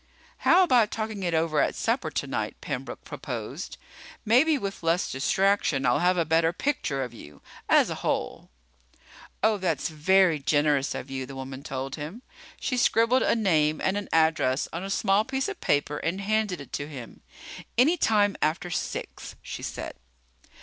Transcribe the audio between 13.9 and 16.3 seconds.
an address on a small piece of paper and